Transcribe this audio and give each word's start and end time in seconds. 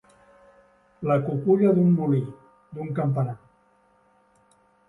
La 1.09 1.17
cuculla 1.27 1.75
d'un 1.79 1.93
molí, 1.99 2.23
d'un 2.79 2.91
campanar. 3.01 3.39